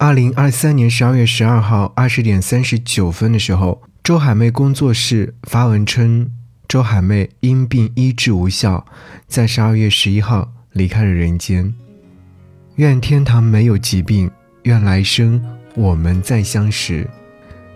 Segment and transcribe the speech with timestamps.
[0.00, 6.30] 二零二三年十二月十二号二十点三十九分的时候，周海媚工作室发文称，
[6.68, 8.86] 周海媚因病医治无效，
[9.26, 11.74] 在十二月十一号离开了人间。
[12.76, 14.30] 愿天堂没有疾病，
[14.62, 15.44] 愿来生
[15.74, 17.10] 我们再相识。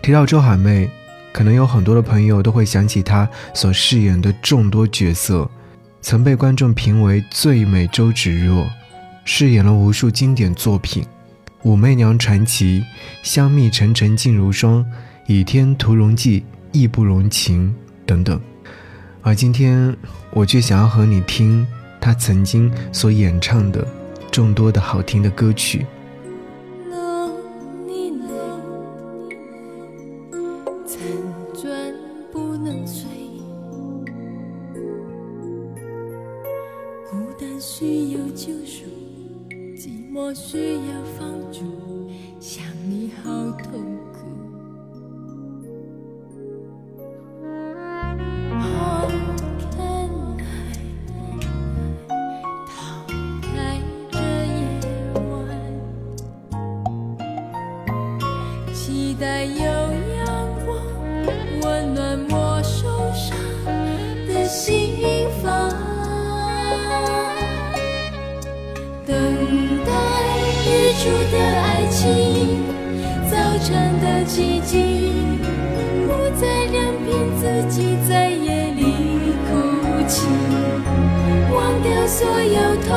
[0.01, 0.89] 提到周海媚，
[1.33, 5.51] 可能有很多的朋友都会想起她所饰演的众多角色，
[6.01, 8.65] 曾被观众评为最美周芷若，
[9.25, 11.03] 饰演了无数经典作品，
[11.63, 12.81] 《武媚娘传奇》
[13.23, 14.83] 《香蜜沉沉烬如霜》
[15.27, 16.41] 《倚天屠龙记》
[16.73, 17.69] 《义不容情》
[18.05, 18.37] 等等。
[19.21, 19.95] 而今天，
[20.31, 21.65] 我却想要和你听
[22.01, 23.87] 他曾经所演唱的
[24.29, 25.85] 众多的好听的歌曲。
[71.03, 72.63] 出的爱情，
[73.29, 75.11] 早晨的奇迹，
[76.07, 79.51] 不再任凭自己在夜里哭
[80.07, 80.25] 泣，
[81.53, 82.95] 忘掉所有痛，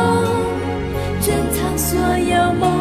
[1.20, 2.75] 珍藏所有梦，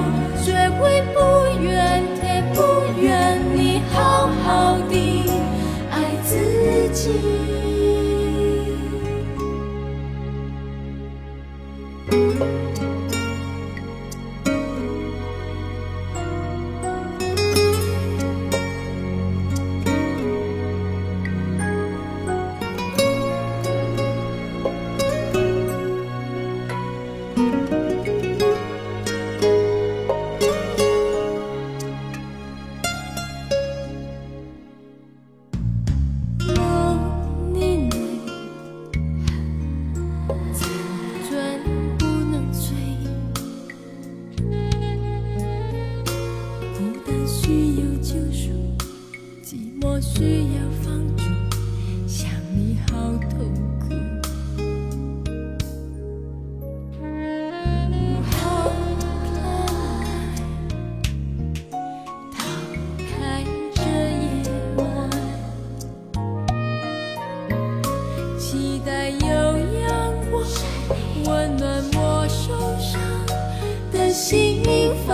[71.45, 72.99] 温暖我受伤
[73.93, 74.63] 的心
[75.05, 75.13] 房。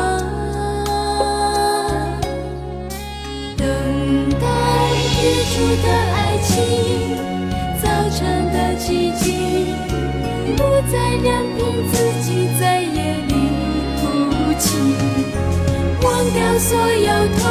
[3.57, 3.67] 等
[4.39, 4.47] 待
[5.19, 5.21] 日
[5.51, 5.53] 出
[5.83, 6.55] 的爱情，
[7.83, 7.83] 早
[8.15, 8.17] 晨
[8.53, 9.27] 的寂静，
[10.55, 11.27] 不再任
[11.57, 11.59] 凭
[11.91, 11.93] 自
[12.23, 12.95] 己在夜
[13.27, 13.29] 里
[13.99, 14.01] 哭
[14.57, 14.63] 泣，
[16.01, 17.43] 忘掉所有痛，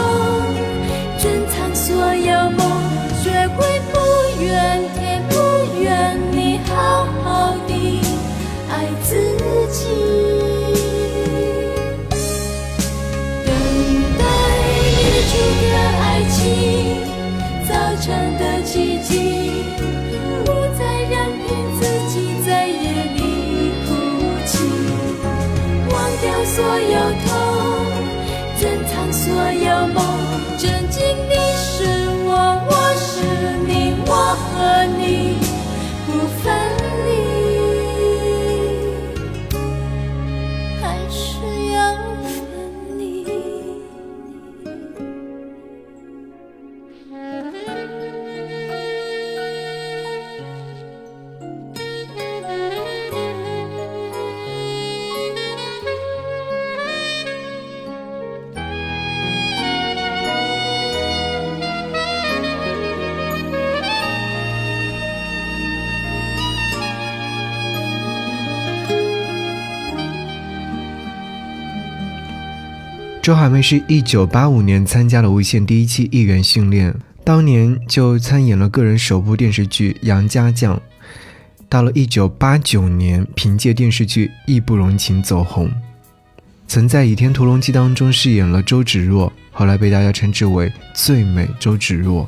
[18.01, 18.40] 真
[73.23, 80.75] 周海媚是一九八五年参加了无线第一期艺员训练，当年就参演了个人首部电视剧《杨家将》。
[81.69, 85.71] 到了一九八九年，凭借电视剧《义不容情》走红，
[86.67, 92.27] 曾在《倚天屠龙记》当中饰演了周芷若，后来被大家称之为“最美周芷若”。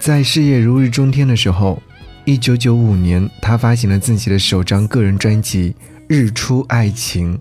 [0.00, 1.80] 在事业如日中天的时候，
[2.24, 5.70] 一九九五年，她发行了自己的首张个人专辑
[6.08, 7.38] 《日出爱情》。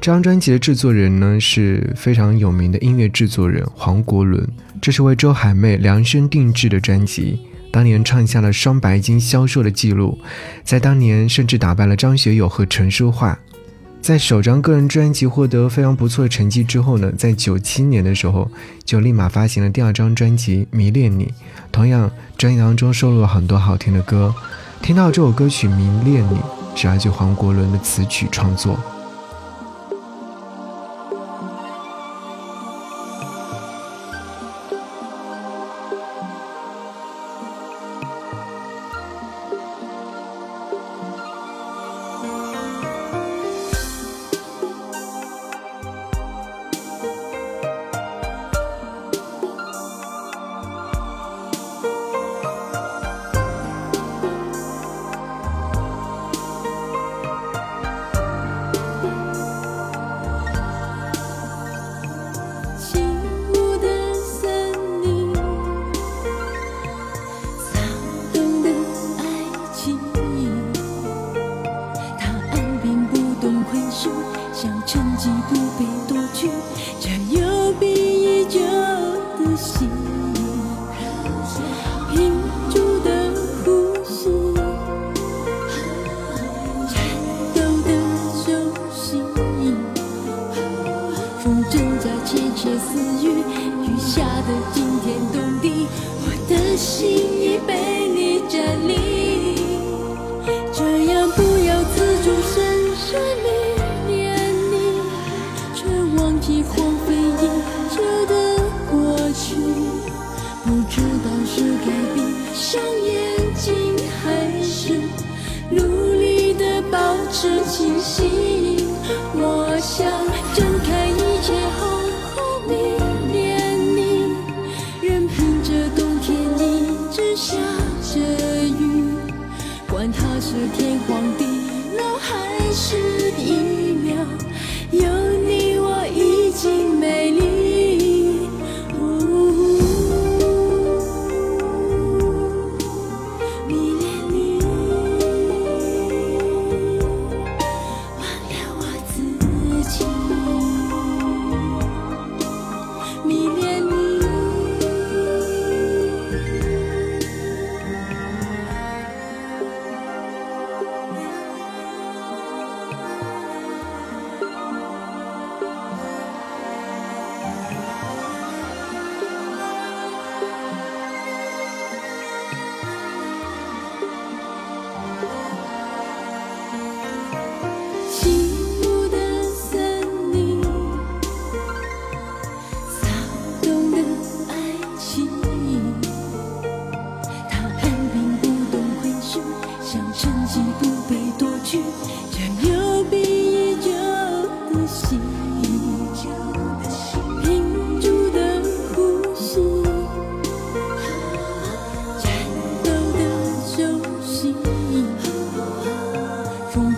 [0.00, 4.48] 这张专辑的制作人呢是非常有名的音乐制作人黄国伦，
[4.80, 7.40] 这是为周海媚量身定制的专辑，
[7.72, 10.16] 当年创下了双白金销售的记录，
[10.62, 13.38] 在当年甚至打败了张学友和陈淑桦。
[14.00, 18.48] 在首张个人专辑获得非常不错的成绩之后呢，在九七年的时候
[18.84, 21.26] 就立马发行了第二张专辑《迷恋你》，
[21.72, 22.08] 同样
[22.38, 24.32] 专辑当中收录了很多好听的歌。
[24.80, 26.36] 听到这首歌曲《迷恋你》
[26.80, 28.78] 是来自黄国伦的词曲创作。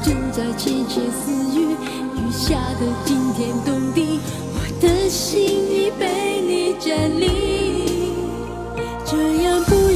[0.03, 1.77] 正在窃窃私语
[2.17, 4.19] 雨下的惊天动地
[4.55, 8.11] 我的心已被你占领。
[9.05, 9.90] 这样不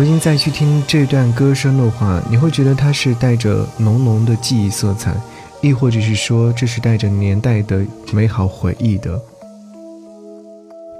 [0.00, 5.12] 如今再去听这段歌声的话，你会觉得它是带着浓浓的记忆色彩，
[5.60, 9.20] 亦或者是说这是带着年代的美好回忆的。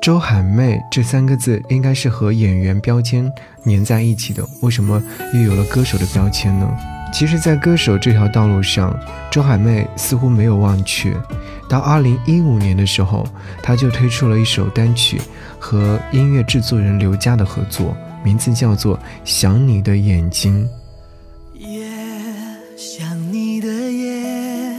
[0.02, 3.32] 周海媚这三个字应该是和演员标签
[3.64, 5.02] 粘在一起的，为什么
[5.32, 6.70] 又有了歌手的标签呢？
[7.10, 8.94] 其实，在歌手这条道路上，
[9.30, 11.16] 周海媚似乎没有忘却。
[11.70, 13.26] 到二零一五年的时候，
[13.62, 15.18] 她就推出了一首单曲，
[15.58, 20.68] 和音乐制作人刘佳的合作，名字叫做《想你的眼睛》。
[21.58, 21.86] 夜
[22.76, 24.76] 想你的夜，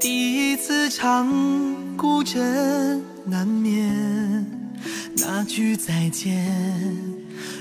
[0.00, 1.28] 第一次唱，
[1.96, 4.46] 孤枕难眠，
[5.16, 6.46] 那句再见，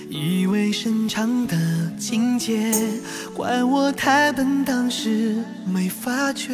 [0.09, 1.55] 意味深长的
[1.99, 2.73] 情节，
[3.35, 6.53] 怪我太笨，当时没发觉。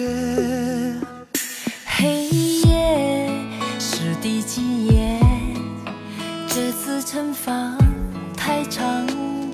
[1.85, 3.29] 黑夜
[3.79, 5.19] 是第几夜？
[6.47, 7.77] 这次惩罚
[8.45, 9.07] 太长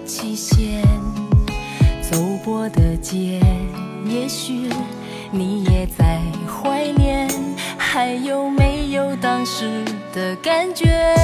[0.06, 0.84] 期限，
[2.02, 3.40] 走过的街，
[4.06, 4.68] 也许
[5.32, 7.30] 你也在怀念，
[7.78, 11.16] 还有没有当时的感觉？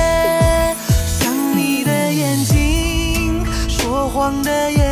[1.19, 4.86] 想你的眼睛，说谎的眼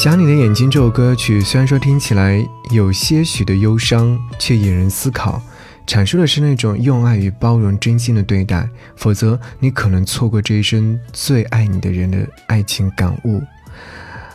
[0.00, 5.42] 想你的眼睛这首歌曲，虽然说听起来有些许的忧伤，却引人思考，
[5.88, 13.42] 阐述的是那种用爱与包容、真心的对待，否则你可能错过这一生最爱你的人的爱情感悟。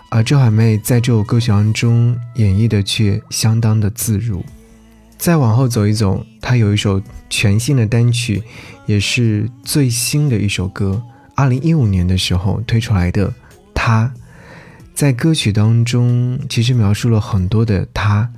[0.10, 4.44] 而周海媚在这首歌曲当中演绎的却相当的自如。
[5.18, 8.44] 再往后走一走，她有一首全新的单曲，
[8.86, 11.02] 也是最新的一首歌，
[11.38, 13.30] 二零一五年的时候推出来的
[13.74, 14.12] 《她》。
[14.94, 18.32] 在歌曲当中，其实描述了很多的他，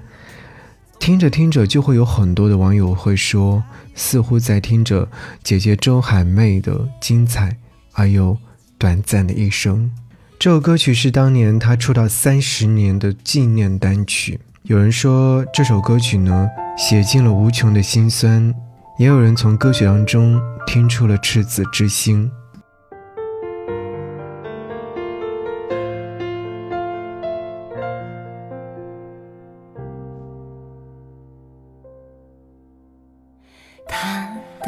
[1.00, 5.10] 听着听着，就会有很多的网友会说，似乎在听着
[5.44, 7.58] 姐姐周海媚的精彩
[7.94, 8.38] 而又
[8.78, 9.92] 短暂的一生。
[10.40, 14.40] 这首歌曲是当年她出道三十年的纪念单曲。
[14.64, 18.54] 有人说这首歌曲呢，写尽了无穷的辛酸，
[18.98, 22.32] 也有人从歌曲当中听出了赤子之心。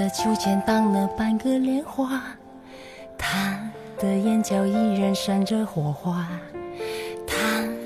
[0.09, 2.21] 秋千荡了半个莲花，
[3.17, 3.59] 他
[3.97, 6.27] 的眼角依然闪着火花，
[7.25, 7.35] 他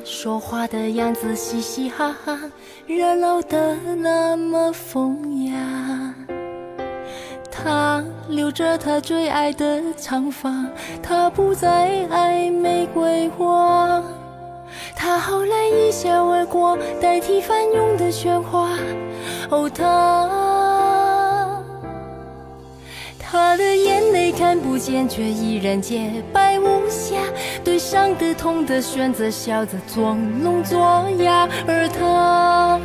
[0.04, 2.40] 说话的样子嘻嘻哈哈，
[2.86, 6.14] 热闹的那么风雅。
[7.50, 10.66] 他留着他最爱的长发，
[11.02, 14.04] 他不再爱玫瑰花。
[14.96, 18.70] 他后来一笑而过，代替翻涌的喧哗。
[19.50, 20.30] 哦，他，
[23.32, 27.16] 他的眼泪看不见，却依然洁白无瑕。
[27.64, 32.78] 对伤的、痛的，选择笑着装聋作哑，而他，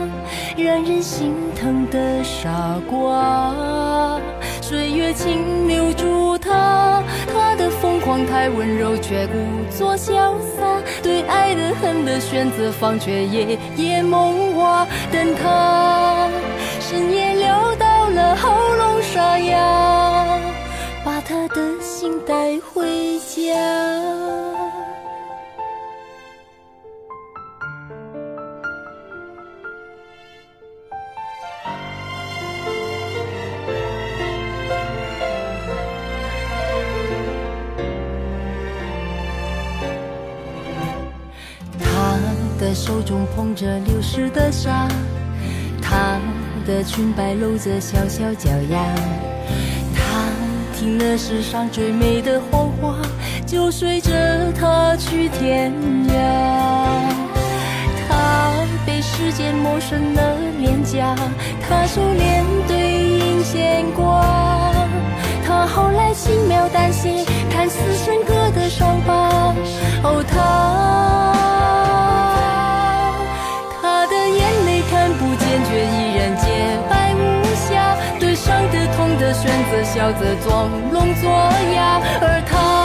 [0.57, 4.21] 让人心疼的傻瓜。
[4.63, 9.35] 岁月请留住他，他的疯狂太温柔，却故
[9.77, 10.81] 作潇洒。
[11.03, 14.87] 对爱的、恨的选择放，却夜夜梦话。
[23.37, 23.53] 家。
[41.79, 42.19] 他
[42.59, 44.89] 的手中捧着流失的沙，
[45.83, 46.19] 他
[46.67, 48.95] 的裙摆露着小小脚丫，
[49.95, 50.31] 他
[50.75, 52.97] 听了世上最美的谎话，
[53.47, 54.11] 就随着
[54.59, 55.73] 他去天
[56.09, 56.13] 涯，
[58.09, 58.51] 他
[58.85, 61.15] 被时间磨成了脸颊，
[61.63, 62.77] 他收敛对
[63.21, 64.75] 影牵挂，
[65.47, 69.55] 他后来轻描淡写，看似深刻的伤疤，
[70.03, 70.35] 哦，他
[73.81, 76.51] 他的眼泪看不见，却依然洁
[76.91, 81.31] 白无瑕，对伤的痛的选择，笑着装聋作
[81.77, 82.76] 哑，而他。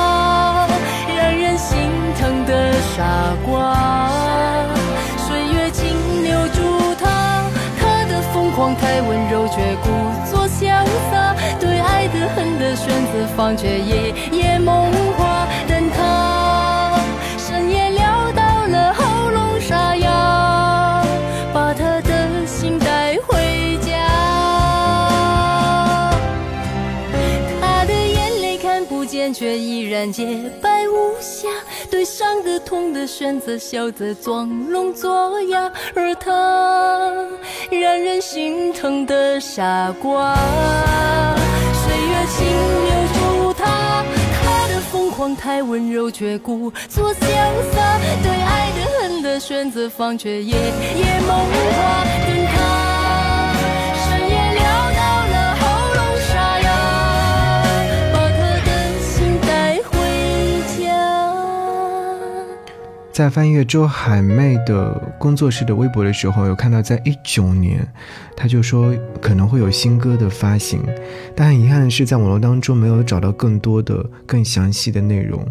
[2.96, 4.10] 傻瓜。
[5.28, 9.90] 岁月请留住他，他的疯狂太温柔，却故
[10.30, 11.36] 作潇洒。
[11.60, 15.48] 对爱的恨的选择放，却夜夜梦话。
[15.68, 17.00] 等他
[17.38, 21.04] 深夜聊到了喉咙沙哑，
[21.54, 23.92] 把他的心带回家。
[27.62, 30.26] 他的眼泪看不见，却依然洁
[30.62, 30.71] 白。
[32.02, 36.32] 对伤的痛的选择，笑着装聋作哑，而他
[37.70, 40.36] 让人心疼的傻瓜。
[40.36, 42.44] 岁月轻
[42.86, 44.04] 留住他，
[44.34, 47.20] 他的疯狂太温柔，却故作潇
[47.72, 48.00] 洒。
[48.24, 52.31] 对爱的恨的选择放，却夜夜梦话。
[63.22, 67.88] 在翻阅周海媚的工作室的微博的时候，有看到在一九年，
[68.36, 70.82] 他就说可能会有新歌的发行，
[71.36, 75.48] 但很遗憾的是，在网络当中没有找到更多的、更详细的内容，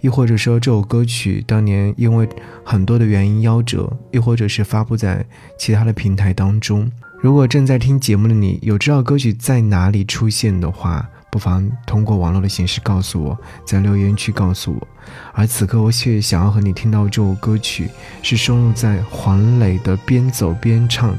[0.00, 2.26] 亦或者说这首歌曲当年因为
[2.64, 5.22] 很多的原因夭折，亦或者是发布在
[5.58, 6.90] 其他的平台当中。
[7.20, 14.88] 如果正在听节目的你有知道歌曲在哪里出现的话，不妨通过网络的形式告诉我，在留言区告诉我。
[15.32, 17.88] 而此刻，我却想要和你听到这首歌曲，
[18.22, 21.14] 是收录在黄磊的《边走边唱》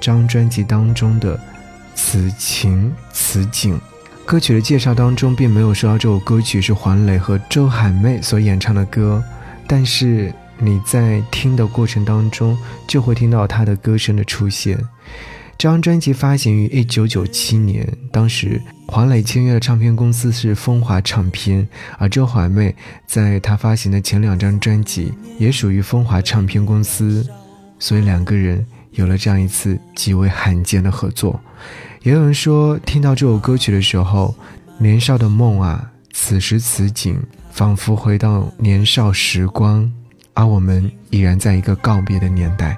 [0.00, 1.36] 张专辑当中的
[1.94, 3.76] 《此情此景》。
[4.24, 9.22] 歌曲的介绍当中并没有说到这首歌曲是黄磊和周海媚所演唱的歌，
[9.68, 12.58] 但是你在听的过程当中
[12.88, 14.78] 就会听到他的歌声的出现。
[15.58, 21.66] 这张专辑发行于一九九七年，当时黄磊签约的唱片公司是风华唱片，
[21.98, 22.74] 而周海媚
[23.06, 27.26] 在他发行的前两张专辑也属于风华唱片公司，
[27.78, 31.40] 所以两个人有了这样一次极为罕见的合作。
[32.02, 34.34] 也有人说，听到这首歌曲的时候，
[34.78, 37.18] 年少的梦啊，此时此景，
[37.50, 39.90] 仿佛回到年少时光，
[40.34, 42.76] 而我们已然在一个告别的年代。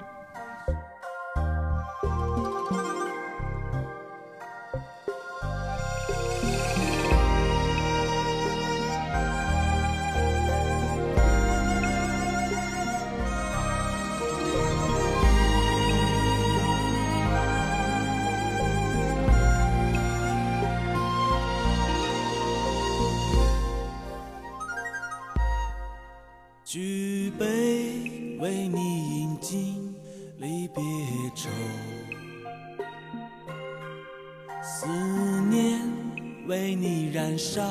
[37.38, 37.62] 少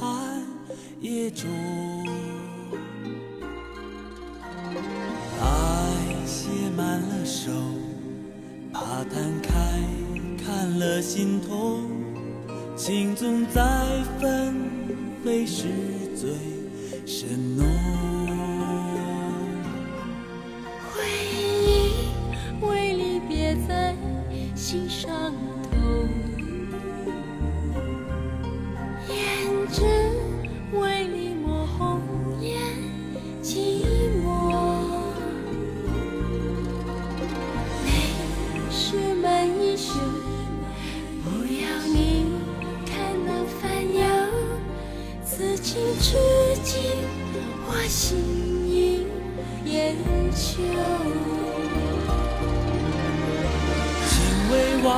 [0.00, 0.42] 寒
[1.00, 1.46] 夜中。
[5.38, 7.50] 爱写满了手，
[8.72, 9.52] 怕摊开
[10.42, 11.82] 看了心痛，
[12.74, 13.62] 情总在
[14.18, 14.54] 纷
[15.22, 15.66] 飞时
[16.16, 16.30] 最
[17.04, 18.09] 深浓。
[48.20, 48.26] 我心
[48.66, 49.06] 已
[49.64, 49.96] 烟
[50.32, 50.62] 秋。
[54.08, 54.12] 情
[54.50, 54.52] 未
[54.82, 54.90] 忘，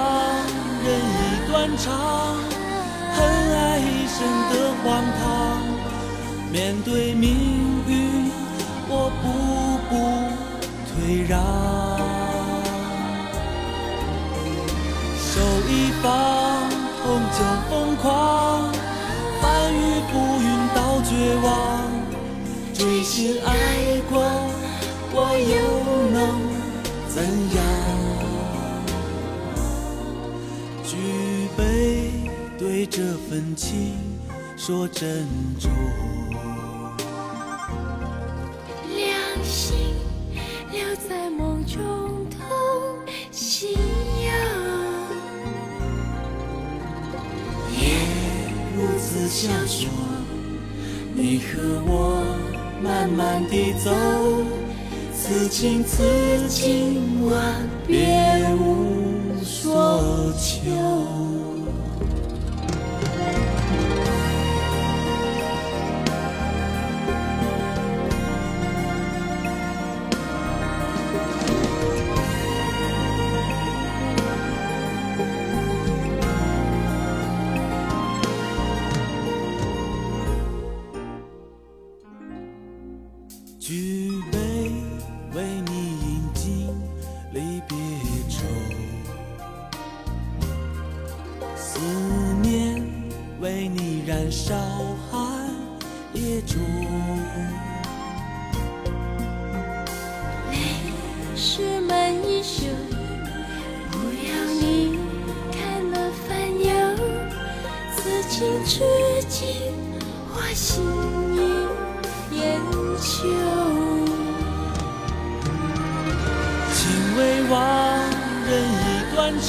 [0.85, 1.87] 人已断肠，
[3.15, 3.19] 恨
[3.57, 4.19] 爱一生
[4.51, 4.87] 的荒
[5.21, 5.23] 唐。
[6.51, 7.25] 面对命
[7.89, 8.31] 运，
[8.89, 9.25] 我步
[9.89, 9.93] 步
[10.89, 11.33] 退让。
[15.17, 15.71] 手一
[16.03, 16.11] 放，
[17.03, 17.39] 痛就
[17.71, 18.11] 疯狂，
[19.41, 19.77] 翻雨
[20.11, 21.11] 覆云到绝
[21.43, 21.72] 望。
[23.15, 24.23] 追寻爱过，
[25.13, 25.55] 我又
[26.13, 26.17] 能
[27.09, 27.23] 怎
[27.55, 27.61] 样？
[30.83, 30.97] 举
[31.55, 31.61] 杯
[32.59, 33.99] 对这份情
[34.57, 35.29] 说珍
[35.61, 35.71] 重。
[38.97, 39.77] 两心
[40.73, 42.41] 留在梦中同
[43.31, 43.73] 信
[44.25, 44.33] 仰，
[47.79, 47.83] 夜
[48.75, 49.91] 如此小说，
[51.15, 52.25] 你和我
[52.83, 53.91] 慢慢地走，
[55.15, 56.03] 此情此
[56.49, 61.42] 景，万别无所求。
[83.73, 84.02] you.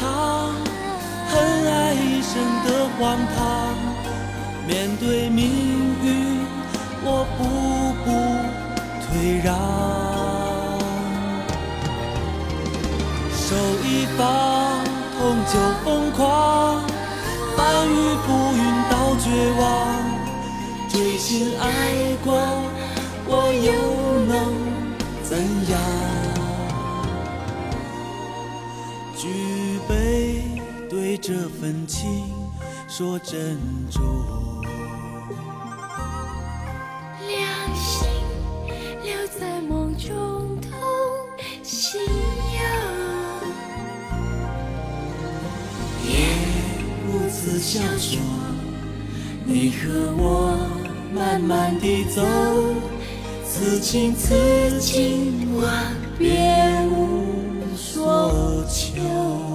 [0.03, 0.51] 已断肠，
[1.29, 1.33] 恨
[1.71, 2.31] 爱一生
[2.65, 2.67] 的
[2.99, 3.37] 荒唐。
[4.67, 5.41] 面对命
[6.03, 6.45] 运，
[7.03, 7.41] 我步
[8.03, 8.07] 步
[9.01, 9.47] 退让。
[13.33, 14.83] 手一放，
[15.17, 16.21] 痛就疯狂，
[17.55, 19.25] 翻云覆云到绝
[19.59, 19.61] 望。
[20.89, 21.65] 追寻爱
[22.23, 22.27] 过，
[23.25, 23.71] 我又
[31.25, 32.33] 这份情
[32.89, 33.57] 说珍
[33.89, 34.03] 重。
[37.25, 38.09] 两心
[39.05, 40.69] 留在梦中同
[41.63, 42.59] 行游，
[46.09, 46.27] 夜
[47.07, 48.19] 如此小说，
[49.45, 50.57] 你和我
[51.15, 52.21] 慢慢地走，
[53.49, 55.65] 此情此景望
[56.19, 59.52] 别无所求